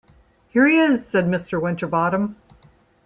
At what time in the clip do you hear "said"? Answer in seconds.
1.07-1.25